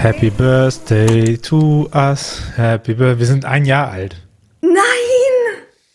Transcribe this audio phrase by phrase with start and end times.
[0.00, 2.40] Happy Birthday to us.
[2.54, 3.18] Happy Birthday.
[3.18, 4.14] Wir sind ein Jahr alt.
[4.60, 4.70] Nein!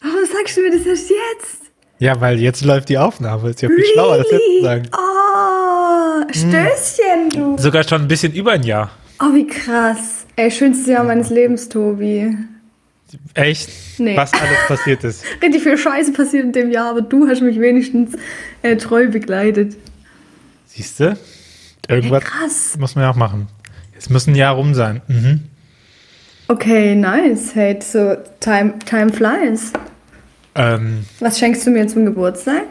[0.02, 1.62] Warum sagst du mir das erst jetzt?
[2.00, 3.52] Ja, weil jetzt läuft die Aufnahme.
[3.52, 3.94] Ist ja viel really?
[3.94, 4.90] schlauer, das jetzt zu sagen.
[4.92, 7.56] Oh, Stößchen, hm.
[7.56, 7.58] du.
[7.58, 8.92] Sogar schon ein bisschen über ein Jahr.
[9.22, 10.26] Oh, wie krass.
[10.36, 12.36] Ey, schönstes Jahr meines Lebens, Tobi.
[13.36, 13.70] Echt?
[14.00, 14.18] Nee.
[14.18, 15.24] Was alles passiert ist.
[15.42, 18.18] Richtig viel Scheiße passiert in dem Jahr, aber du hast mich wenigstens
[18.64, 19.78] äh, treu begleitet.
[20.68, 21.18] Siehst du?
[21.88, 22.24] Irgendwas
[22.74, 23.48] hey, muss man ja auch machen.
[24.04, 25.02] Es muss ein Jahr rum sein.
[25.08, 25.46] Mhm.
[26.50, 27.56] Okay, nice.
[27.56, 29.72] Hey, so time, time flies.
[30.56, 32.64] Ähm, Was schenkst du mir zum Geburtstag?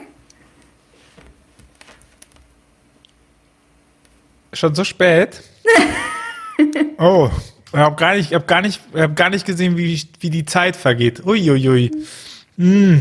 [4.52, 5.41] Schon so spät?
[6.98, 7.30] oh,
[7.72, 10.77] ich habe gar, nicht, hab gar, nicht, hab gar nicht gesehen, wie, wie die Zeit
[10.77, 11.24] vergeht.
[11.24, 11.91] Uiuiui.
[12.58, 12.98] Mm.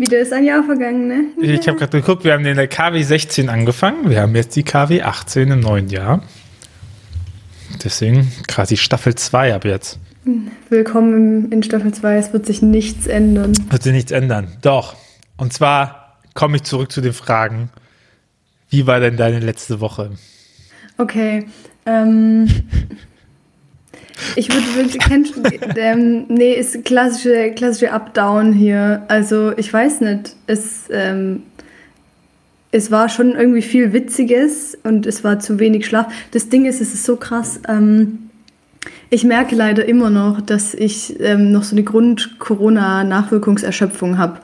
[0.00, 1.24] Wieder ist ein Jahr vergangen, ne?
[1.42, 4.08] Ich habe gerade geguckt, wir haben in der KW 16 angefangen.
[4.08, 6.22] Wir haben jetzt die KW 18 im neuen Jahr.
[7.82, 9.98] Deswegen quasi Staffel 2 ab jetzt.
[10.70, 12.16] Willkommen in Staffel 2.
[12.16, 13.52] Es wird sich nichts ändern.
[13.70, 14.48] Wird sich nichts ändern.
[14.62, 14.96] Doch.
[15.36, 17.70] Und zwar komme ich zurück zu den Fragen.
[18.70, 20.12] Wie war denn deine letzte Woche?
[20.98, 21.46] Okay.
[21.86, 22.48] Ähm,
[24.36, 25.34] ich würde wirklich, kennst,
[25.76, 29.04] ähm, nee, ist klassische, klassische Up-Down hier.
[29.08, 30.36] Also, ich weiß nicht.
[30.46, 31.42] Es, ähm,
[32.74, 36.12] es war schon irgendwie viel Witziges und es war zu wenig Schlaf.
[36.32, 37.60] Das Ding ist, es ist so krass.
[37.68, 38.30] Ähm,
[39.10, 44.40] ich merke leider immer noch, dass ich ähm, noch so eine Grund-Corona-Nachwirkungserschöpfung habe.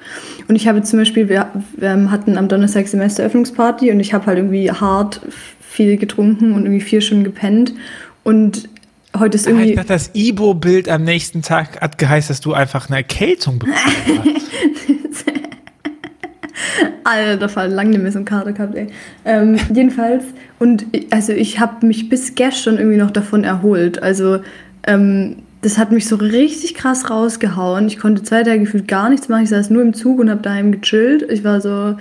[0.46, 4.38] Und ich habe zum Beispiel, wir, wir hatten am Donnerstag Semesteröffnungsparty und ich habe halt
[4.38, 5.20] irgendwie hart
[5.60, 7.74] viel getrunken und irgendwie vier Stunden gepennt.
[8.22, 8.68] Und
[9.18, 9.70] heute ist irgendwie.
[9.70, 13.76] Ich dachte, das Ibo-Bild am nächsten Tag hat geheißen, dass du einfach eine Erkältung bekommen
[13.76, 15.24] hast.
[17.04, 18.88] Alter Fall, lange nicht mehr so einen Kater gehabt, ey.
[19.24, 20.24] Ähm, jedenfalls,
[20.58, 24.02] und also ich habe mich bis gestern irgendwie noch davon erholt.
[24.02, 24.40] Also,
[24.86, 27.86] ähm, das hat mich so richtig krass rausgehauen.
[27.86, 29.42] Ich konnte zwei Tage gefühlt gar nichts machen.
[29.42, 31.30] Ich saß nur im Zug und habe daheim gechillt.
[31.30, 31.96] Ich war so,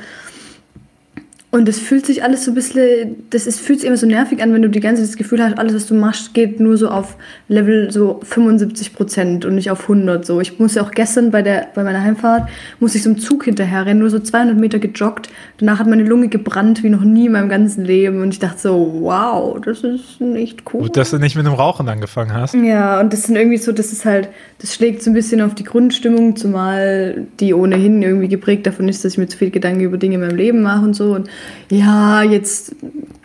[1.51, 4.43] und es fühlt sich alles so ein bisschen, das ist, fühlt sich immer so nervig
[4.43, 6.77] an, wenn du die ganze Zeit das Gefühl hast, alles, was du machst, geht nur
[6.77, 7.15] so auf
[7.47, 10.23] Level so 75 Prozent und nicht auf 100.
[10.23, 10.39] So.
[10.41, 12.47] Ich musste auch gestern bei, der, bei meiner Heimfahrt,
[12.79, 15.29] musste ich so einem Zug hinterher rennen, nur so 200 Meter gejoggt.
[15.57, 18.21] Danach hat meine Lunge gebrannt wie noch nie in meinem ganzen Leben.
[18.21, 20.83] Und ich dachte so, wow, das ist nicht cool.
[20.83, 22.53] Gut, dass du nicht mit dem Rauchen angefangen hast.
[22.53, 25.55] Ja, und das sind irgendwie so, das ist halt, das schlägt so ein bisschen auf
[25.55, 29.81] die Grundstimmung, zumal die ohnehin irgendwie geprägt davon ist, dass ich mir zu viel Gedanken
[29.81, 31.15] über Dinge in meinem Leben mache und so.
[31.15, 31.27] Und
[31.69, 32.75] ja, jetzt,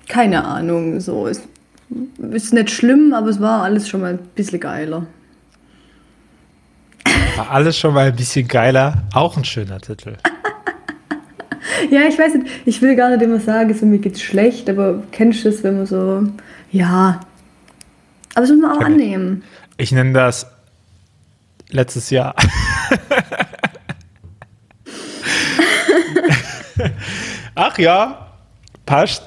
[0.09, 1.27] keine Ahnung, so.
[1.27, 1.43] Es
[2.33, 5.07] ist nicht schlimm, aber es war alles schon mal ein bisschen geiler.
[7.37, 10.17] War alles schon mal ein bisschen geiler, auch ein schöner Titel.
[11.91, 15.03] ja, ich weiß nicht, ich will gar nicht immer sagen, so mir geht's schlecht, aber
[15.11, 16.25] kennst du es, wenn man so,
[16.71, 17.21] ja.
[18.35, 18.87] Aber das muss man auch okay.
[18.87, 19.43] annehmen.
[19.77, 20.47] Ich nenne das
[21.71, 22.35] letztes Jahr.
[27.55, 28.29] Ach ja,
[28.87, 29.23] passt.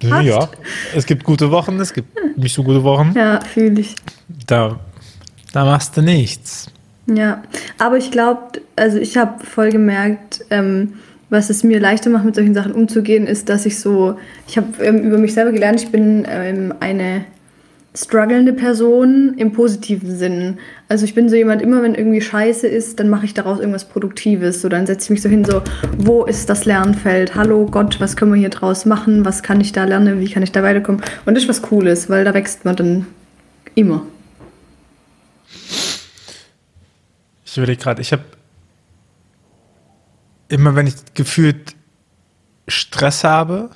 [0.00, 0.24] passt.
[0.24, 0.48] Ja,
[0.94, 3.12] es gibt gute Wochen, es gibt nicht so gute Wochen.
[3.16, 3.94] Ja, fühle ich.
[4.46, 4.78] Da,
[5.52, 6.68] da machst du nichts.
[7.06, 7.42] Ja,
[7.78, 10.94] aber ich glaube, also ich habe voll gemerkt, ähm,
[11.30, 14.84] was es mir leichter macht, mit solchen Sachen umzugehen, ist, dass ich so, ich habe
[14.84, 17.24] ähm, über mich selber gelernt, ich bin ähm, eine
[17.94, 20.58] strugglende Person im positiven Sinn.
[20.88, 23.84] Also ich bin so jemand, immer wenn irgendwie scheiße ist, dann mache ich daraus irgendwas
[23.84, 24.62] Produktives.
[24.62, 25.62] So, dann setze ich mich so hin, so,
[25.98, 27.34] wo ist das Lernfeld?
[27.34, 29.24] Hallo Gott, was können wir hier draus machen?
[29.26, 30.20] Was kann ich da lernen?
[30.20, 31.02] Wie kann ich da weiterkommen?
[31.26, 33.06] Und das ist was Cooles, weil da wächst man dann
[33.74, 34.06] immer.
[37.44, 38.24] Ich überlege gerade, ich habe
[40.48, 41.74] immer, wenn ich gefühlt
[42.68, 43.68] Stress habe,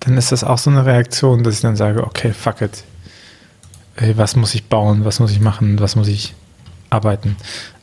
[0.00, 2.84] dann ist das auch so eine Reaktion, dass ich dann sage, okay, fuck it,
[4.00, 6.34] ey, was muss ich bauen, was muss ich machen, was muss ich
[6.90, 7.36] arbeiten.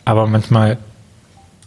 [0.06, 0.78] Aber manchmal,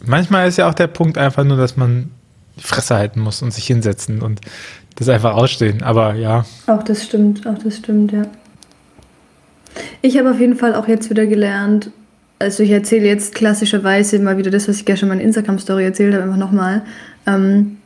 [0.03, 2.11] manchmal ist ja auch der Punkt einfach nur, dass man
[2.57, 4.41] die Fresse halten muss und sich hinsetzen und
[4.95, 5.83] das einfach ausstehen.
[5.83, 6.45] Aber ja.
[6.67, 8.23] Auch das stimmt, auch das stimmt, ja.
[10.01, 11.91] Ich habe auf jeden Fall auch jetzt wieder gelernt,
[12.39, 16.13] also ich erzähle jetzt klassischerweise mal wieder das, was ich gestern in meiner Instagram-Story erzählt
[16.13, 16.83] habe, einfach nochmal.
[17.27, 17.78] Ähm,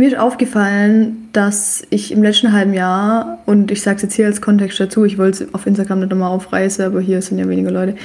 [0.00, 4.24] mir ist aufgefallen, dass ich im letzten halben Jahr, und ich sage es jetzt hier
[4.24, 7.46] als Kontext dazu, ich wollte es auf Instagram nicht nochmal aufreißen, aber hier sind ja
[7.46, 7.96] wenige Leute,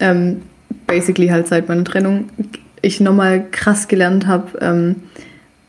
[0.00, 0.40] ähm,
[0.86, 2.30] basically halt seit meiner Trennung,
[2.80, 4.96] ich nochmal krass gelernt habe, ähm,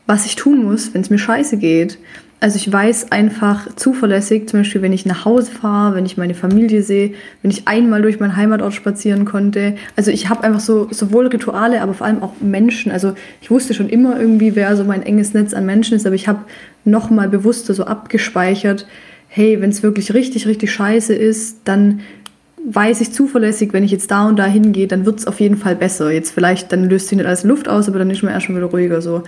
[0.06, 1.98] was ich tun muss, wenn es mir scheiße geht.
[2.44, 6.34] Also ich weiß einfach zuverlässig, zum Beispiel wenn ich nach Hause fahre, wenn ich meine
[6.34, 9.76] Familie sehe, wenn ich einmal durch meinen Heimatort spazieren konnte.
[9.96, 12.92] Also ich habe einfach so sowohl Rituale, aber vor allem auch Menschen.
[12.92, 16.16] Also ich wusste schon immer irgendwie, wer so mein enges Netz an Menschen ist, aber
[16.16, 16.40] ich habe
[16.84, 18.86] nochmal bewusster so abgespeichert,
[19.28, 22.00] hey, wenn es wirklich richtig, richtig scheiße ist, dann
[22.62, 25.56] weiß ich zuverlässig, wenn ich jetzt da und da hingehe, dann wird es auf jeden
[25.56, 26.10] Fall besser.
[26.10, 28.56] Jetzt vielleicht, dann löst sich nicht alles Luft aus, aber dann ist man erst schon
[28.56, 29.22] wieder ruhiger so.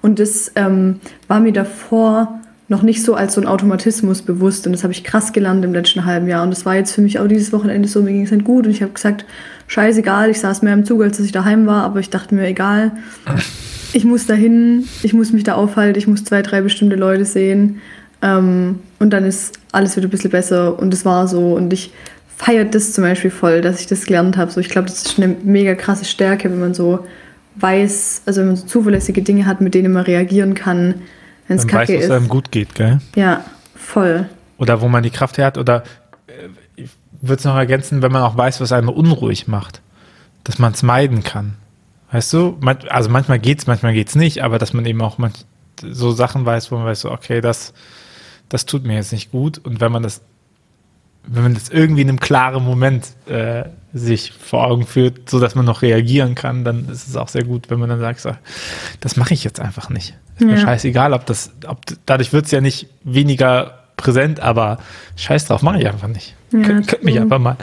[0.00, 2.40] Und das ähm, war mir davor
[2.72, 5.72] noch nicht so als so ein Automatismus bewusst und das habe ich krass gelernt im
[5.72, 8.24] letzten halben Jahr und das war jetzt für mich auch dieses Wochenende so, mir ging
[8.24, 9.24] es nicht gut und ich habe gesagt,
[9.68, 12.46] scheißegal, ich saß mehr im Zug, als dass ich daheim war, aber ich dachte mir,
[12.46, 12.92] egal,
[13.92, 17.80] ich muss dahin, ich muss mich da aufhalten, ich muss zwei, drei bestimmte Leute sehen
[18.22, 21.92] ähm, und dann ist alles wieder ein bisschen besser und das war so und ich
[22.36, 24.50] feiert das zum Beispiel voll, dass ich das gelernt habe.
[24.50, 27.00] So, ich glaube, das ist eine mega krasse Stärke, wenn man so
[27.56, 30.94] weiß, also wenn man so zuverlässige Dinge hat, mit denen man reagieren kann,
[31.52, 32.10] wenn es kacke weiß, ist.
[32.10, 33.00] einem gut geht, gell?
[33.14, 33.44] Ja,
[33.74, 34.28] voll.
[34.58, 35.58] Oder wo man die Kraft her hat.
[35.58, 35.84] Oder
[36.26, 36.90] äh, ich
[37.20, 39.80] würde es noch ergänzen, wenn man auch weiß, was einen unruhig macht.
[40.44, 41.54] Dass man es meiden kann.
[42.10, 42.58] Weißt du?
[42.88, 45.18] Also manchmal geht es, manchmal geht es nicht, aber dass man eben auch
[45.80, 47.72] so Sachen weiß, wo man weiß, so, okay, das,
[48.48, 49.58] das tut mir jetzt nicht gut.
[49.58, 50.20] Und wenn man das
[51.26, 55.54] wenn man das irgendwie in einem klaren Moment äh, sich vor Augen führt, so dass
[55.54, 58.32] man noch reagieren kann, dann ist es auch sehr gut, wenn man dann sagt, so,
[59.00, 60.14] das mache ich jetzt einfach nicht.
[60.36, 60.46] Ist ja.
[60.46, 64.78] mir scheißegal, ob das, ob dadurch wird es ja nicht weniger präsent, aber
[65.16, 66.34] scheiß drauf, mache ich einfach nicht.
[66.50, 67.56] Ja, Kön könnt mich einfach mal.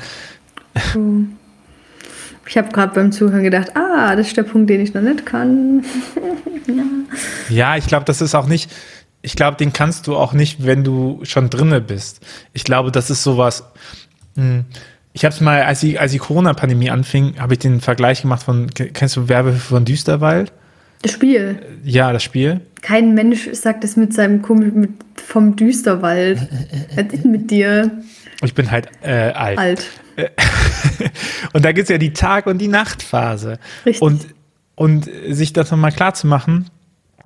[2.47, 5.25] Ich habe gerade beim Zuhören gedacht, ah, das ist der Punkt, den ich noch nicht
[5.25, 5.83] kann.
[6.67, 6.83] ja.
[7.49, 8.71] ja, ich glaube, das ist auch nicht
[9.21, 12.25] ich glaube, den kannst du auch nicht, wenn du schon drinne bist.
[12.53, 13.63] Ich glaube, das ist sowas.
[14.35, 14.65] Hm,
[15.13, 18.43] ich habe es mal, als die, als die Corona-Pandemie anfing, habe ich den Vergleich gemacht
[18.43, 20.53] von, kennst du Werbe von Düsterwald?
[21.01, 21.61] Das Spiel.
[21.83, 22.61] Ja, das Spiel.
[22.81, 26.47] Kein Mensch sagt es mit seinem Kumpel mit, vom Düsterwald.
[26.95, 27.91] Was ist mit dir?
[28.41, 29.57] Ich bin halt äh, alt.
[29.57, 29.91] Alt.
[31.53, 33.59] und da gibt es ja die Tag- und die Nachtphase.
[33.85, 34.01] Richtig.
[34.01, 34.27] Und,
[34.75, 36.65] und sich das nochmal klar zu machen,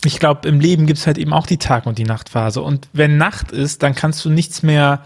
[0.05, 2.61] ich glaube, im Leben gibt es halt eben auch die Tag- und die Nachtphase.
[2.61, 5.05] Und wenn Nacht ist, dann kannst du nichts mehr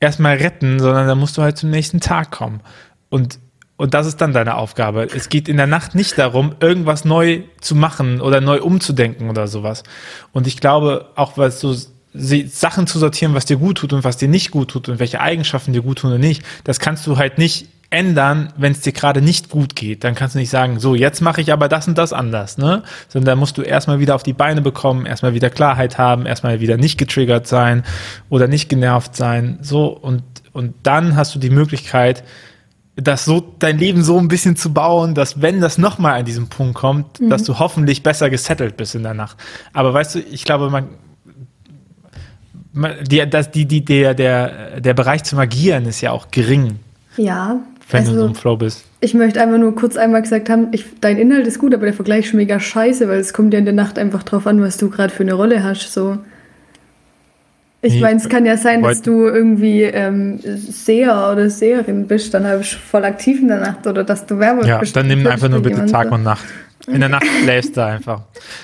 [0.00, 2.60] erstmal retten, sondern dann musst du halt zum nächsten Tag kommen.
[3.08, 3.38] Und,
[3.76, 5.04] und das ist dann deine Aufgabe.
[5.04, 9.48] Es geht in der Nacht nicht darum, irgendwas neu zu machen oder neu umzudenken oder
[9.48, 9.82] sowas.
[10.32, 11.74] Und ich glaube, auch weil so
[12.14, 15.20] Sachen zu sortieren, was dir gut tut und was dir nicht gut tut und welche
[15.20, 18.92] Eigenschaften dir gut tun oder nicht, das kannst du halt nicht ändern, wenn es dir
[18.92, 20.04] gerade nicht gut geht.
[20.04, 22.82] Dann kannst du nicht sagen, so, jetzt mache ich aber das und das anders, ne?
[23.08, 26.60] Sondern da musst du erstmal wieder auf die Beine bekommen, erstmal wieder Klarheit haben, erstmal
[26.60, 27.84] wieder nicht getriggert sein
[28.28, 30.22] oder nicht genervt sein, so und
[30.52, 32.24] und dann hast du die Möglichkeit,
[32.96, 36.48] das so dein Leben so ein bisschen zu bauen, dass wenn das nochmal an diesem
[36.48, 37.28] Punkt kommt, mhm.
[37.28, 39.36] dass du hoffentlich besser gesettelt bist in der Nacht.
[39.74, 40.88] Aber weißt du, ich glaube, man
[43.02, 46.78] die, das, die, die, der, der, der Bereich zu magieren ist ja auch gering.
[47.16, 47.60] Ja,
[47.90, 48.84] wenn also, du so im Flow bist.
[49.00, 51.94] Ich möchte einfach nur kurz einmal gesagt haben, ich, dein Inhalt ist gut, aber der
[51.94, 54.76] Vergleich ist mega scheiße, weil es kommt ja in der Nacht einfach drauf an, was
[54.76, 55.92] du gerade für eine Rolle hast.
[55.92, 56.18] So.
[57.82, 62.34] Ich nee, meine, es kann ja sein, dass du irgendwie ähm, Seher oder Seherin bist,
[62.34, 64.96] dann habe ich voll aktiv in der Nacht oder dass du Werbung ja, bist.
[64.96, 66.14] Ja, dann nimm einfach nur bitte Tag so.
[66.14, 66.44] und Nacht.
[66.88, 68.22] In der Nacht schläfst du einfach.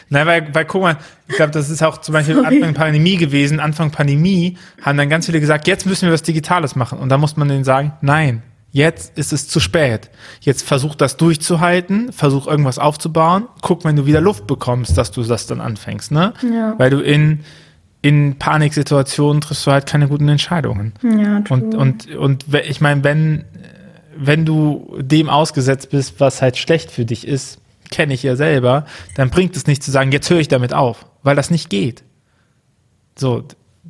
[0.09, 0.97] Nein, weil, weil guck mal,
[1.29, 2.57] ich glaube, das ist auch zum Beispiel Sorry.
[2.57, 3.59] Anfang Pandemie gewesen.
[3.59, 6.99] Anfang Pandemie haben dann ganz viele gesagt, jetzt müssen wir was Digitales machen.
[6.99, 8.43] Und da muss man denen sagen, nein,
[8.75, 10.11] Jetzt ist es zu spät.
[10.41, 13.47] Jetzt versuch das durchzuhalten, versuch irgendwas aufzubauen.
[13.61, 16.33] Guck, wenn du wieder Luft bekommst, dass du das dann anfängst, ne?
[16.43, 16.75] Ja.
[16.79, 17.41] Weil du in,
[18.01, 20.95] in Paniksituationen triffst du halt keine guten Entscheidungen.
[21.03, 21.59] Ja, true.
[21.59, 23.45] Und, und, und ich meine, wenn,
[24.17, 27.59] wenn du dem ausgesetzt bist, was halt schlecht für dich ist,
[27.91, 31.05] kenne ich ja selber, dann bringt es nicht zu sagen, jetzt höre ich damit auf,
[31.23, 32.05] weil das nicht geht.
[33.17, 33.45] So,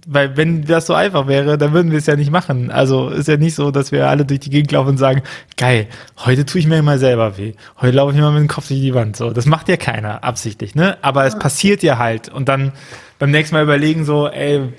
[0.07, 2.71] weil wenn das so einfach wäre, dann würden wir es ja nicht machen.
[2.71, 5.23] Also ist ja nicht so, dass wir alle durch die Gegend laufen und sagen,
[5.57, 5.87] geil,
[6.19, 7.55] heute tue ich mir mal selber weh.
[7.81, 9.17] Heute laufe ich mal mit dem Kopf durch die Wand.
[9.17, 10.99] So, das macht ja keiner absichtlich, ne?
[11.03, 12.29] Aber es passiert ja halt.
[12.29, 12.73] Und dann
[13.19, 14.73] beim nächsten Mal überlegen so, ey,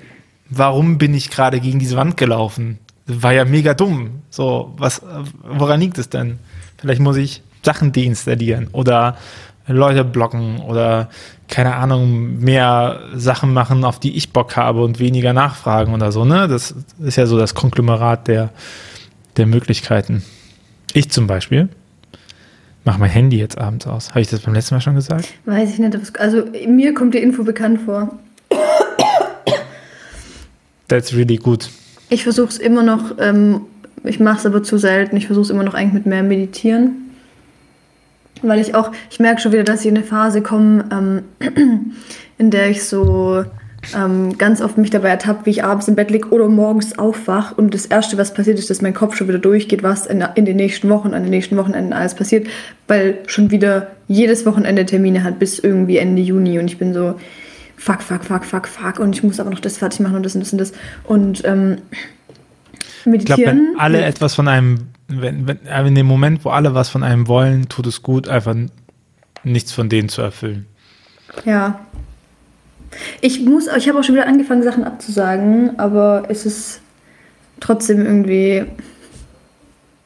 [0.50, 2.78] warum bin ich gerade gegen diese Wand gelaufen?
[3.06, 4.22] War ja mega dumm.
[4.30, 5.02] So, was,
[5.42, 6.38] woran liegt es denn?
[6.76, 9.16] Vielleicht muss ich Sachen deinstallieren oder
[9.66, 11.08] Leute blocken oder
[11.48, 16.24] keine Ahnung, mehr Sachen machen, auf die ich Bock habe und weniger nachfragen oder so,
[16.24, 16.48] ne?
[16.48, 18.50] Das ist ja so das Konglomerat der,
[19.36, 20.22] der Möglichkeiten.
[20.92, 21.68] Ich zum Beispiel
[22.84, 24.10] mache mein Handy jetzt abends aus.
[24.10, 25.28] Habe ich das beim letzten Mal schon gesagt?
[25.46, 25.96] Weiß ich nicht.
[26.18, 28.18] Also mir kommt die Info bekannt vor.
[30.88, 31.70] That's really good.
[32.10, 33.62] Ich versuche es immer noch, ähm,
[34.02, 35.16] ich mache es aber zu selten.
[35.16, 37.03] Ich versuche es immer noch eigentlich mit mehr Meditieren
[38.48, 41.22] weil ich auch, ich merke schon wieder, dass ich in eine Phase komme, ähm,
[42.38, 43.44] in der ich so
[43.94, 47.56] ähm, ganz oft mich dabei ertappt, wie ich abends im Bett liege oder morgens aufwach
[47.56, 50.44] und das Erste, was passiert ist, dass mein Kopf schon wieder durchgeht, was in, in
[50.44, 52.46] den nächsten Wochen, an den nächsten Wochenenden alles passiert,
[52.88, 57.16] weil schon wieder jedes Wochenende Termine hat bis irgendwie Ende Juni und ich bin so,
[57.76, 60.34] fuck, fuck, fuck, fuck, fuck und ich muss aber noch das fertig machen und das
[60.34, 60.72] und das und das.
[61.04, 61.78] Und ähm,
[63.04, 63.18] meditieren.
[63.18, 64.88] Ich glaube, wenn alle etwas von einem,
[65.20, 68.54] wenn, wenn, in dem Moment, wo alle was von einem wollen, tut es gut, einfach
[69.42, 70.66] nichts von denen zu erfüllen.
[71.44, 71.80] Ja.
[73.20, 76.80] Ich muss, ich habe auch schon wieder angefangen, Sachen abzusagen, aber es ist
[77.60, 78.64] trotzdem irgendwie,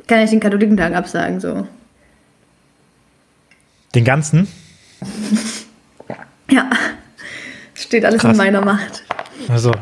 [0.06, 1.66] kann ich den Katholikentag absagen, so.
[3.94, 4.48] Den ganzen?
[6.50, 6.70] ja.
[7.74, 8.32] Steht alles Krass.
[8.32, 9.04] in meiner Macht.
[9.48, 9.72] Also,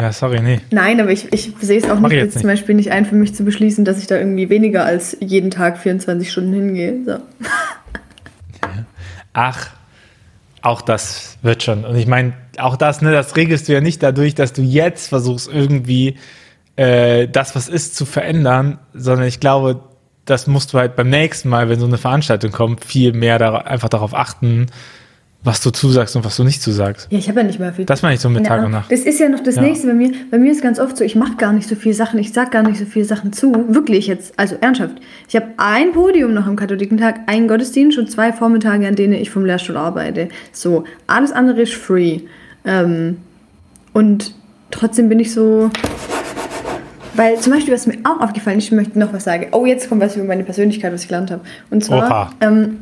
[0.00, 0.60] ja, sorry, nee.
[0.70, 2.40] Nein, aber ich, ich sehe es auch nicht, jetzt, nicht.
[2.40, 5.50] zum Beispiel nicht ein, für mich zu beschließen, dass ich da irgendwie weniger als jeden
[5.50, 6.94] Tag 24 Stunden hingehe.
[7.04, 7.16] So.
[9.32, 9.70] Ach,
[10.62, 11.84] auch das wird schon.
[11.84, 15.08] Und ich meine, auch das, ne, das regelst du ja nicht dadurch, dass du jetzt
[15.08, 16.16] versuchst, irgendwie
[16.76, 19.80] äh, das, was ist, zu verändern, sondern ich glaube,
[20.24, 23.56] das musst du halt beim nächsten Mal, wenn so eine Veranstaltung kommt, viel mehr da,
[23.56, 24.66] einfach darauf achten,
[25.42, 27.08] was du zusagst und was du nicht zusagst.
[27.10, 27.86] Ja, ich habe ja nicht mehr viel.
[27.86, 28.92] Das meine ich so mit Tag und Nacht.
[28.92, 29.62] Das ist ja noch das ja.
[29.62, 30.12] nächste bei mir.
[30.30, 32.50] Bei mir ist ganz oft so, ich mache gar nicht so viele Sachen, ich sag
[32.50, 33.52] gar nicht so viele Sachen zu.
[33.68, 34.96] Wirklich jetzt, also ernsthaft.
[35.28, 39.30] Ich habe ein Podium noch am Katholikentag, einen Gottesdienst und zwei Vormittage, an denen ich
[39.30, 40.28] vom Lehrstuhl arbeite.
[40.52, 42.20] So, alles andere ist free.
[42.66, 43.16] Ähm,
[43.94, 44.34] und
[44.70, 45.70] trotzdem bin ich so,
[47.14, 49.48] weil zum Beispiel, was mir auch aufgefallen ist, ich möchte noch was sagen.
[49.52, 51.40] Oh, jetzt kommt was über meine Persönlichkeit, was ich gelernt habe.
[51.70, 52.78] Und zwar, ähm,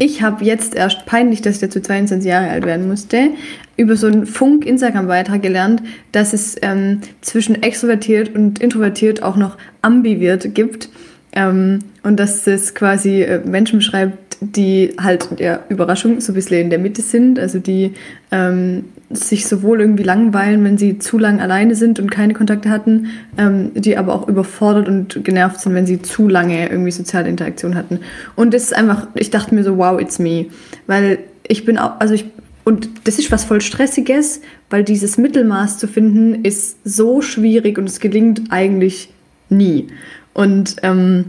[0.00, 3.28] ich habe jetzt erst peinlich, dass ich dazu 22 Jahre alt werden musste,
[3.76, 10.54] über so einen Funk-Instagram-Beitrag gelernt, dass es ähm, zwischen extrovertiert und introvertiert auch noch ambiviert
[10.54, 10.88] gibt.
[11.32, 16.62] Ähm, und dass es quasi äh, Menschen beschreibt, die halt ja, Überraschung so ein bisschen
[16.62, 17.92] in der Mitte sind, also die
[18.32, 23.08] ähm, sich sowohl irgendwie langweilen, wenn sie zu lang alleine sind und keine Kontakte hatten,
[23.36, 27.74] ähm, die aber auch überfordert und genervt sind, wenn sie zu lange irgendwie soziale Interaktion
[27.74, 28.00] hatten.
[28.36, 30.46] Und das ist einfach, ich dachte mir so, wow, it's me.
[30.86, 32.26] Weil ich bin auch, also ich,
[32.62, 37.88] und das ist was voll Stressiges, weil dieses Mittelmaß zu finden ist so schwierig und
[37.88, 39.12] es gelingt eigentlich
[39.48, 39.88] nie.
[40.34, 41.24] Und ähm,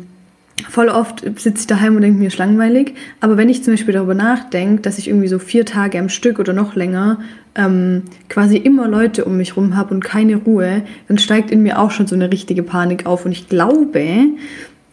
[0.70, 2.94] voll oft sitze ich daheim und denke mir, ist langweilig.
[3.20, 6.40] Aber wenn ich zum Beispiel darüber nachdenke, dass ich irgendwie so vier Tage am Stück
[6.40, 7.20] oder noch länger
[7.56, 11.80] ähm, quasi immer Leute um mich rum habe und keine Ruhe, dann steigt in mir
[11.80, 13.26] auch schon so eine richtige Panik auf.
[13.26, 14.02] Und ich glaube,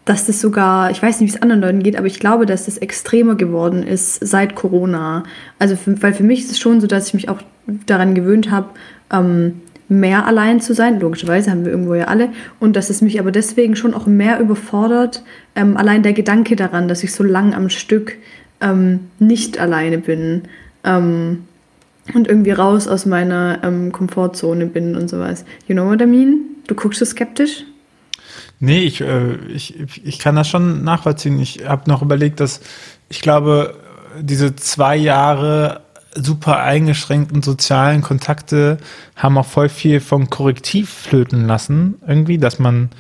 [0.05, 2.65] dass das sogar, ich weiß nicht, wie es anderen Leuten geht, aber ich glaube, dass
[2.65, 5.25] das extremer geworden ist seit Corona.
[5.59, 7.43] Also, für, weil für mich ist es schon so, dass ich mich auch
[7.87, 8.71] daran gewöhnt habe,
[9.13, 11.01] ähm, mehr allein zu sein.
[11.01, 12.31] Logischerweise haben wir irgendwo ja alle.
[12.61, 15.23] Und dass es mich aber deswegen schon auch mehr überfordert,
[15.55, 18.17] ähm, allein der Gedanke daran, dass ich so lang am Stück
[18.61, 20.43] ähm, nicht alleine bin
[20.85, 21.45] ähm,
[22.15, 25.45] und irgendwie raus aus meiner ähm, Komfortzone bin und sowas.
[25.67, 26.41] You know what I mean?
[26.67, 27.65] Du guckst so skeptisch?
[28.61, 31.39] Nee, ich, äh, ich, ich kann das schon nachvollziehen.
[31.41, 32.61] Ich habe noch überlegt, dass
[33.09, 33.75] ich glaube,
[34.21, 35.83] diese zwei Jahre
[36.15, 38.79] super eingeschränkten sozialen Kontakte
[39.17, 42.91] haben auch voll viel vom Korrektiv flöten lassen, irgendwie, dass man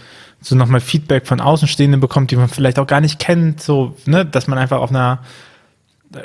[0.40, 4.24] so nochmal Feedback von Außenstehenden bekommt, die man vielleicht auch gar nicht kennt, so, ne,
[4.24, 5.20] dass man einfach auf einer,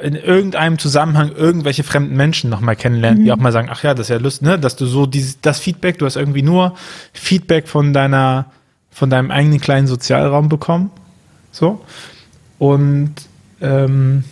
[0.02, 3.24] in irgendeinem Zusammenhang irgendwelche fremden Menschen nochmal kennenlernt, mhm.
[3.26, 5.42] die auch mal sagen, ach ja, das ist ja lustig, ne, dass du so dieses,
[5.42, 6.76] das Feedback, du hast irgendwie nur
[7.12, 8.46] Feedback von deiner,
[8.92, 10.92] von deinem eigenen kleinen Sozialraum bekommen,
[11.52, 11.84] so,
[12.60, 13.14] und,
[13.62, 14.24] ähm,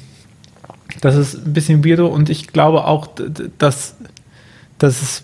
[0.99, 3.09] das ist ein bisschen weirdo und ich glaube auch,
[3.57, 3.95] dass,
[4.77, 5.23] dass es,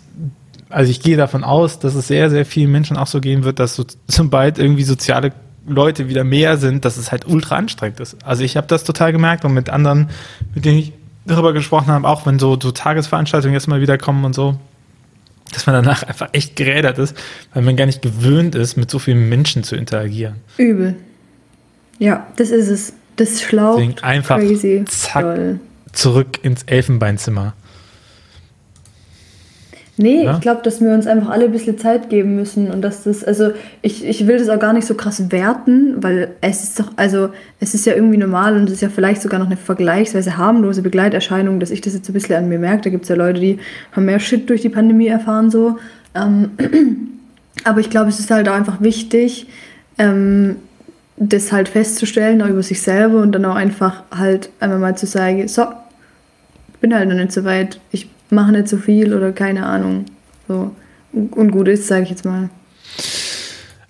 [0.70, 3.60] also ich gehe davon aus, dass es sehr, sehr vielen Menschen auch so gehen wird,
[3.60, 5.34] dass so, sobald irgendwie soziale
[5.68, 8.18] Leute wieder mehr sind, dass es halt ultra anstrengend ist.
[8.24, 10.10] Also ich habe das total gemerkt und mit anderen,
[10.56, 10.94] mit denen ich
[11.26, 14.58] darüber gesprochen habe, auch wenn so, so Tagesveranstaltungen jetzt mal wieder kommen und so,
[15.54, 17.16] dass man danach einfach echt gerädert ist,
[17.54, 20.36] weil man gar nicht gewöhnt ist, mit so vielen Menschen zu interagieren.
[20.58, 20.96] Übel.
[22.00, 22.94] Ja, das ist es.
[23.18, 23.76] Das ist schlau.
[23.76, 25.60] Deswegen einfach crazy, zack, toll.
[25.92, 27.54] zurück ins Elfenbeinzimmer.
[30.00, 30.36] Nee, ja?
[30.36, 33.24] ich glaube, dass wir uns einfach alle ein bisschen Zeit geben müssen und dass das,
[33.24, 33.50] also
[33.82, 37.30] ich, ich will das auch gar nicht so krass werten, weil es ist doch, also
[37.60, 40.84] es ist ja irgendwie normal und es ist ja vielleicht sogar noch eine vergleichsweise harmlose
[40.84, 42.84] Begleiterscheinung, dass ich das jetzt ein bisschen an mir merke.
[42.84, 43.58] Da gibt es ja Leute, die
[43.92, 45.80] haben mehr Shit durch die Pandemie erfahren so.
[46.14, 46.52] Ähm,
[47.64, 49.48] aber ich glaube, es ist halt auch einfach wichtig,
[49.98, 50.58] ähm,
[51.18, 55.08] das halt festzustellen, auch über sich selber und dann auch einfach halt einmal mal zu
[55.08, 55.64] sagen, so,
[56.74, 60.06] ich bin halt noch nicht so weit, ich mache nicht so viel oder keine Ahnung.
[60.48, 60.72] So.
[61.12, 62.50] Und gut ist, sage ich jetzt mal.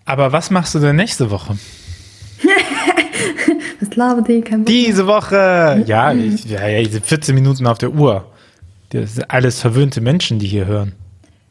[0.06, 1.58] Aber was machst du denn nächste Woche?
[3.82, 4.42] was labert die?
[4.42, 5.84] Kein Diese Woche!
[5.86, 8.32] Ja, ich, ja, ja, 14 Minuten auf der Uhr.
[8.92, 10.94] Das sind alles verwöhnte Menschen, die hier hören.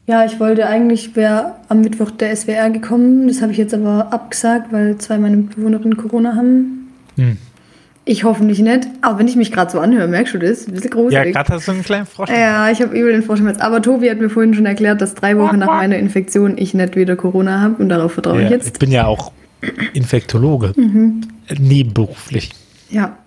[0.07, 3.27] Ja, ich wollte eigentlich, wäre am Mittwoch der SWR gekommen.
[3.27, 6.87] Das habe ich jetzt aber abgesagt, weil zwei meiner Bewohnerinnen Corona haben.
[7.17, 7.37] Hm.
[8.05, 8.87] Ich hoffentlich nicht.
[9.01, 10.65] Aber wenn ich mich gerade so anhöre, merkst du das?
[10.65, 11.33] Ein bisschen Ja, gruselig.
[11.35, 12.29] gerade hast du einen kleinen Frosch.
[12.29, 13.59] Ja, ich habe übel den Froschschmerz.
[13.59, 16.95] Aber Tobi hat mir vorhin schon erklärt, dass drei Wochen nach meiner Infektion ich nicht
[16.95, 18.79] wieder Corona habe und darauf vertraue ich Ja, ich jetzt.
[18.79, 19.33] bin ja auch
[19.93, 20.71] Infektologe.
[20.77, 21.19] Mhm.
[21.59, 22.51] Nebenberuflich.
[22.89, 23.17] Ja.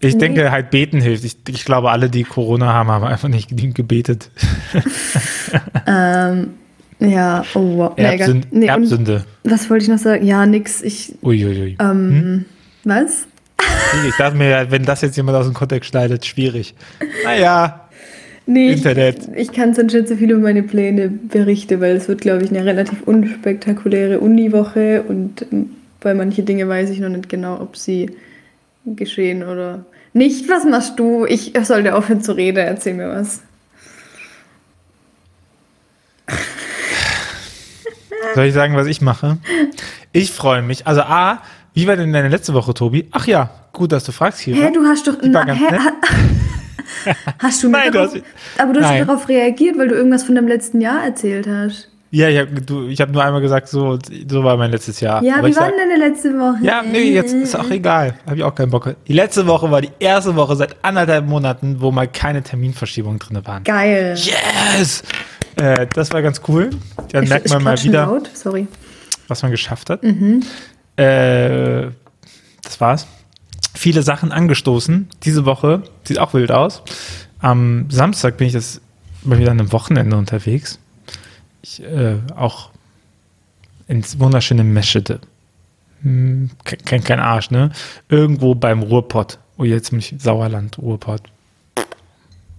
[0.00, 1.24] Ich denke, halt beten hilft.
[1.24, 4.30] Ich, ich glaube, alle, die Corona haben, haben einfach nicht genügend gebetet.
[5.86, 6.54] Ähm,
[6.98, 7.92] ja, oh wow.
[7.96, 8.02] Nee.
[8.04, 8.48] Erbsünde.
[8.50, 9.24] Nee, Erbsünde.
[9.44, 10.26] was wollte ich noch sagen?
[10.26, 10.82] Ja, nix.
[10.82, 11.76] Ich, Uiuiui.
[11.80, 12.44] ähm,
[12.82, 13.28] was?
[14.08, 16.74] Ich dachte mir, wenn das jetzt jemand aus dem Kontext schneidet, schwierig.
[17.24, 17.86] Naja,
[18.46, 19.28] Nee, Internet.
[19.34, 22.44] ich, ich kann sonst nicht so viel über meine Pläne berichten, weil es wird, glaube
[22.44, 27.60] ich, eine relativ unspektakuläre Uniwoche und ähm, bei manche Dinge weiß ich noch nicht genau,
[27.60, 28.10] ob sie
[28.86, 30.48] geschehen oder nicht.
[30.48, 31.24] Was machst du?
[31.26, 32.58] Ich sollte aufhören zu reden.
[32.58, 33.42] Erzähl mir was.
[38.34, 39.38] soll ich sagen, was ich mache?
[40.12, 40.86] Ich freue mich.
[40.86, 41.42] Also A,
[41.74, 43.08] wie war denn deine letzte Woche, Tobi?
[43.12, 44.54] Ach ja, gut, dass du fragst hier.
[44.56, 45.16] Hä, du hast doch.
[45.22, 45.78] Na, hä,
[47.38, 48.22] hast du, Nein, du darauf, hast-
[48.60, 49.06] aber du hast Nein.
[49.06, 51.88] darauf reagiert, weil du irgendwas von deinem letzten Jahr erzählt hast.
[52.16, 53.98] Ja, ich habe hab nur einmal gesagt, so,
[54.30, 55.22] so war mein letztes Jahr.
[55.22, 56.64] Ja, Aber wie war denn deine letzte Woche?
[56.64, 58.14] Ja, nee, jetzt ist auch egal.
[58.24, 58.96] Habe ich auch keinen Bock.
[59.06, 63.38] Die letzte Woche war die erste Woche seit anderthalb Monaten, wo mal keine Terminverschiebungen drin
[63.44, 63.64] waren.
[63.64, 64.16] Geil.
[64.16, 65.02] Yes!
[65.56, 66.70] Äh, das war ganz cool.
[67.12, 68.30] Dann Ich- merkt man mal wieder, Laut.
[68.34, 68.66] Sorry.
[69.28, 70.02] was man geschafft hat.
[70.02, 70.42] Mhm.
[70.96, 71.88] Äh,
[72.62, 73.06] das war's.
[73.74, 75.08] Viele Sachen angestoßen.
[75.24, 76.82] Diese Woche sieht auch wild aus.
[77.40, 78.80] Am Samstag bin ich das
[79.22, 80.78] mal wieder an einem Wochenende unterwegs.
[81.68, 82.70] Ich, äh, auch
[83.88, 85.18] ins wunderschöne Meschede.
[86.02, 86.50] Hm,
[86.84, 87.72] kein, kein, Arsch, ne?
[88.08, 89.40] Irgendwo beim Ruhrpott.
[89.58, 91.22] Oh, jetzt bin ich Sauerland, Ruhrpott.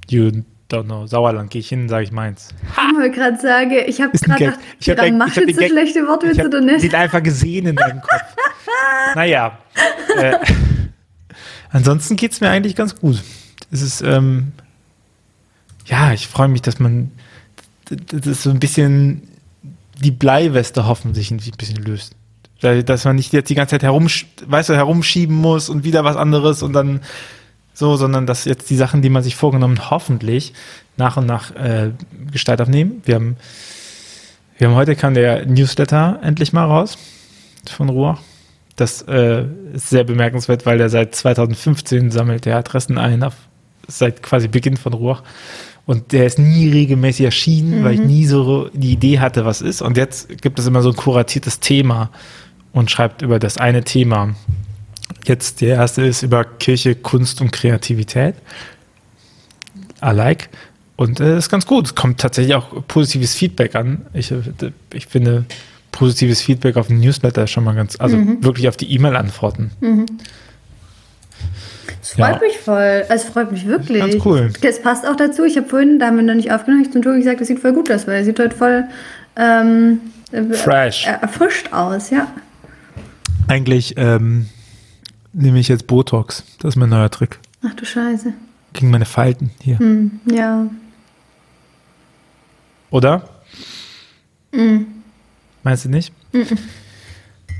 [0.10, 1.08] You don't know.
[1.08, 2.50] Sauerland, gehe ich hin, sage ich meins.
[2.70, 5.70] Ich wollte gerade sagen, ich habe gerade gedacht, Ich hab ich hab jetzt so Gag-
[5.72, 6.84] schlechte Wortwitze oder nicht?
[6.84, 8.36] den einfach gesehen in meinem Kopf.
[9.16, 9.58] naja.
[10.18, 10.38] Äh,
[11.70, 13.24] ansonsten geht es mir eigentlich ganz gut.
[13.72, 14.52] Es ist, ähm,
[15.86, 17.12] ja, ich freue mich, dass man,
[17.90, 19.24] das ist so ein bisschen
[20.02, 22.16] die Bleiweste hoffentlich ein bisschen löst.
[22.62, 24.08] Dass man nicht jetzt die ganze Zeit herum,
[24.48, 27.02] weißt du, herumschieben muss und wieder was anderes und dann
[27.74, 30.54] so, sondern dass jetzt die Sachen, die man sich vorgenommen, hoffentlich
[30.98, 31.92] nach und nach äh,
[32.32, 33.04] Gestalt aufnehmen.
[33.06, 33.38] Wir haben,
[34.58, 36.98] wir haben heute kam der Newsletter endlich mal raus
[37.70, 38.18] von Ruhr.
[38.76, 43.36] Das äh, ist sehr bemerkenswert, weil der seit 2015 sammelt der Adressen ein, auf,
[43.88, 45.22] seit quasi Beginn von Ruhr.
[45.88, 49.82] Und der ist nie regelmäßig erschienen, weil ich nie so die Idee hatte, was ist.
[49.82, 52.12] Und jetzt gibt es immer so ein kuratiertes Thema
[52.74, 54.36] und schreibt über das eine Thema.
[55.26, 58.36] Jetzt der erste ist über Kirche, Kunst und Kreativität.
[60.04, 60.50] I like.
[60.98, 61.86] Und äh, ist ganz gut.
[61.86, 64.06] Es kommt tatsächlich auch positives Feedback an.
[64.14, 64.42] Ich, äh,
[64.92, 65.46] ich finde
[65.94, 69.72] positives Feedback auf den Newsletter schon mal ganz, also wirklich auf die E-Mail-Antworten.
[72.02, 72.40] Es freut Ja.
[72.40, 73.06] mich voll.
[73.10, 74.00] Es freut mich wirklich.
[74.00, 74.52] Ganz cool.
[74.62, 75.44] Das passt auch dazu.
[75.46, 77.60] Ich habe vorhin, da haben wir noch nicht aufgenommen, ich zum Tobi gesagt, das sieht
[77.60, 78.86] voll gut aus, weil er sieht heute voll
[79.36, 80.00] ähm,
[80.32, 81.06] äh, Fresh.
[81.08, 82.28] äh, erfrischt aus, ja.
[83.48, 84.48] Eigentlich ähm,
[85.34, 86.44] nehme ich jetzt Botox.
[86.60, 87.40] Das ist mein neuer Trick.
[87.66, 88.34] Ach du Scheiße.
[88.74, 89.80] Gegen meine Falten hier.
[89.80, 90.68] Hm, ja.
[92.90, 93.24] Oder?
[94.52, 94.80] Mm.
[95.64, 96.14] Meinst du nicht?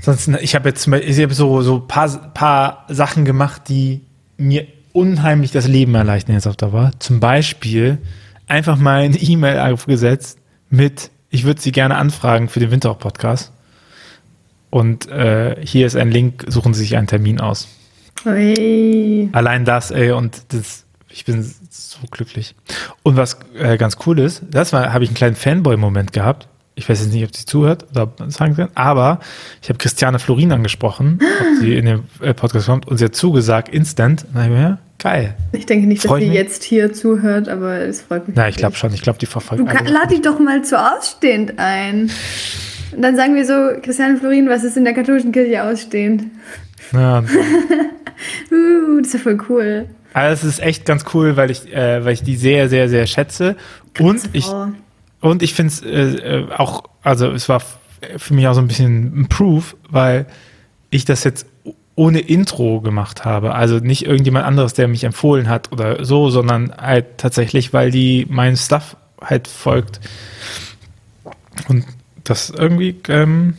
[0.02, 4.00] Sonst, ich habe jetzt ich habe so, so paar, paar Sachen gemacht, die
[4.38, 6.92] mir unheimlich das Leben erleichtern jetzt auf Dauer.
[6.98, 7.98] Zum Beispiel
[8.46, 10.38] einfach mal eine E-Mail aufgesetzt
[10.70, 13.52] mit, ich würde Sie gerne anfragen für den Winterhoch-Podcast.
[14.70, 17.68] Und äh, hier ist ein Link, suchen Sie sich einen Termin aus.
[18.26, 19.28] Ui.
[19.32, 22.54] Allein das, ey, und das, ich bin so glücklich.
[23.02, 26.48] Und was äh, ganz cool ist, das war, habe ich einen kleinen Fanboy-Moment gehabt.
[26.78, 29.18] Ich weiß jetzt nicht, ob sie zuhört oder sagen kann, aber
[29.60, 33.14] ich habe Christiane Florin angesprochen, ob sie in den äh, Podcast kommt und sie hat
[33.16, 34.24] zugesagt, instant.
[34.32, 35.34] Na, ja, geil.
[35.52, 36.36] Ich denke nicht, dass Freut sie mich.
[36.36, 38.36] jetzt hier zuhört, aber es freut mich.
[38.36, 39.90] Na, ich glaube schon, ich glaube, die Du verfolgt kann, alle.
[39.92, 42.10] lad dich doch mal zu ausstehend ein.
[42.94, 46.24] Und dann sagen wir so, Christiane Florin, was ist in der katholischen Kirche ausstehend?
[46.92, 47.22] Ja,
[48.50, 49.86] Uh, das ist ja voll cool.
[50.12, 53.06] also es ist echt ganz cool, weil ich, äh, weil ich die sehr, sehr, sehr
[53.06, 53.56] schätze.
[54.00, 54.66] Und ich, Oh.
[55.20, 57.62] Und ich finde es äh, äh, auch, also es war
[58.16, 60.26] für mich auch so ein bisschen ein Proof, weil
[60.90, 61.46] ich das jetzt
[61.96, 63.54] ohne Intro gemacht habe.
[63.54, 68.24] Also nicht irgendjemand anderes, der mich empfohlen hat oder so, sondern halt tatsächlich, weil die
[68.30, 69.98] meinen Stuff halt folgt.
[71.68, 71.84] Und
[72.22, 73.54] das irgendwie, ähm,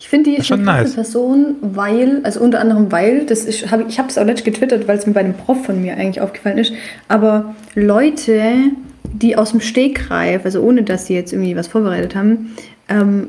[0.00, 0.94] Ich finde, die ist schon eine nice.
[0.94, 4.44] Person, weil, also unter anderem weil, das ist, hab, ich ich habe es auch nicht
[4.44, 6.72] getwittert, weil es mir bei einem Prof von mir eigentlich aufgefallen ist,
[7.06, 8.72] aber Leute,
[9.12, 12.54] die aus dem Stegreif, also ohne dass sie jetzt irgendwie was vorbereitet haben,
[12.88, 13.28] ähm,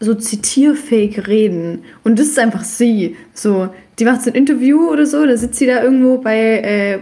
[0.00, 1.84] so zitierfähig reden.
[2.04, 3.16] Und das ist einfach sie.
[3.34, 6.98] So, die macht so ein Interview oder so, da sitzt sie da irgendwo bei, äh,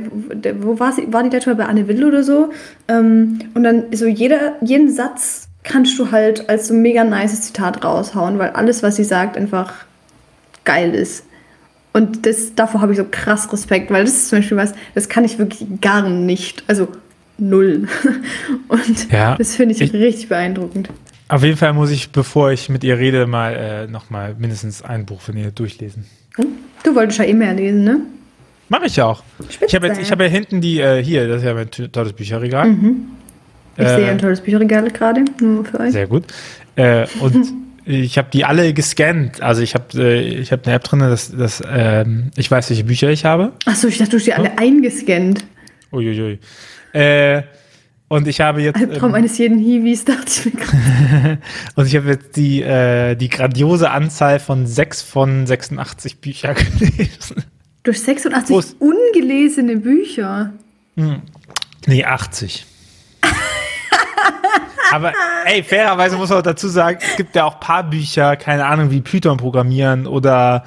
[0.61, 2.51] wo war sie, war die letzte Mal bei Anne Will oder so?
[2.89, 7.85] Ähm, und dann so jeder, jeden Satz kannst du halt als so mega nice Zitat
[7.85, 9.75] raushauen, weil alles, was sie sagt, einfach
[10.65, 11.25] geil ist.
[11.93, 15.09] Und das, davor habe ich so krass Respekt, weil das ist zum Beispiel was, das
[15.09, 16.65] kann ich wirklich gar nicht.
[16.67, 16.89] Also
[17.39, 17.89] null.
[18.69, 20.91] Und ja, das finde ich, ich, richtig beeindruckend.
[21.29, 25.05] Auf jeden Fall muss ich, bevor ich mit ihr rede, mal äh, nochmal mindestens ein
[25.07, 26.07] Buch von ihr durchlesen.
[26.37, 26.47] Hm?
[26.83, 28.01] Du wolltest ja eh mehr lesen, ne?
[28.69, 29.23] Mache ich ja auch.
[29.49, 29.65] Spitze.
[29.65, 32.69] Ich habe hab ja hinten die, äh, hier, das ist ja mein tolles Bücherregal.
[32.69, 33.09] Mhm.
[33.77, 35.93] Ich äh, sehe ein tolles Bücherregal gerade, nur für euch.
[35.93, 36.25] Sehr gut.
[36.77, 37.47] Äh, und
[37.85, 39.41] ich habe die alle gescannt.
[39.41, 42.85] Also ich habe äh, ich hab eine App drin, dass, dass ähm, ich weiß, welche
[42.85, 43.53] Bücher ich habe.
[43.65, 45.45] Achso, ich dachte, du hast die alle eingescannt.
[45.93, 46.39] Uiuiui.
[46.93, 47.43] Äh,
[48.09, 48.77] und ich habe jetzt.
[48.77, 51.39] Albtraum ähm, eines jeden Hiwis, dachte ich mir gerade.
[51.77, 57.45] und ich habe jetzt die, äh, die grandiose Anzahl von 6 von 86 Büchern gelesen.
[57.83, 58.77] Durch 86 Prost.
[58.81, 60.53] ungelesene Bücher?
[60.97, 61.23] Hm.
[61.87, 62.67] Nee, 80.
[64.91, 65.13] Aber
[65.45, 68.65] ey, fairerweise muss man auch dazu sagen, es gibt ja auch ein paar Bücher, keine
[68.65, 70.65] Ahnung, wie Python programmieren oder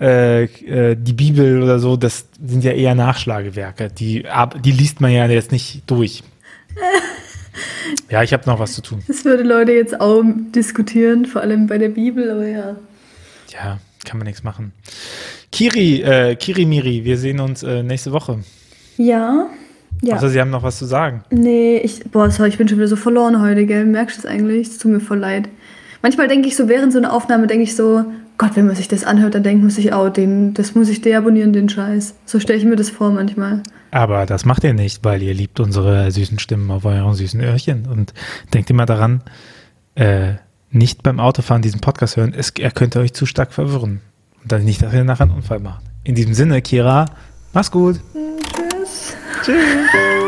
[0.00, 3.88] äh, äh, die Bibel oder so, das sind ja eher Nachschlagewerke.
[3.90, 4.24] Die,
[4.64, 6.22] die liest man ja jetzt nicht durch.
[8.10, 9.02] Ja, ich habe noch was zu tun.
[9.06, 10.22] Das würde Leute jetzt auch
[10.54, 12.76] diskutieren, vor allem bei der Bibel, aber ja.
[13.52, 14.72] Ja, kann man nichts machen.
[15.52, 18.40] Kiri, äh, Kiri Miri, wir sehen uns äh, nächste Woche.
[18.96, 19.48] Ja.
[20.02, 20.14] Ja.
[20.14, 21.24] Also Sie haben noch was zu sagen.
[21.30, 23.84] Nee, ich, boah, sorry, ich bin schon wieder so verloren heute, gell?
[23.84, 24.68] Merkst du das eigentlich?
[24.68, 25.48] Es tut mir voll leid.
[26.02, 28.04] Manchmal denke ich so, während so einer Aufnahme denke ich so,
[28.38, 31.00] Gott, wenn man sich das anhört, dann denkt man sich auch, den, das muss ich
[31.00, 32.14] deabonnieren, den Scheiß.
[32.24, 33.62] So stelle ich mir das vor manchmal.
[33.90, 37.86] Aber das macht ihr nicht, weil ihr liebt unsere süßen Stimmen auf euren süßen Öhrchen.
[37.86, 38.14] Und
[38.54, 39.22] denkt immer daran,
[39.96, 40.34] äh,
[40.70, 42.32] nicht beim Autofahren diesen Podcast hören.
[42.36, 44.00] Es, er könnte euch zu stark verwirren.
[44.42, 45.82] Und dann nicht, dass ihr nachher einen Unfall macht.
[46.04, 47.06] In diesem Sinne, Kira,
[47.52, 47.98] mach's gut.
[48.54, 49.16] Tschüss.
[49.42, 50.27] Tschüss.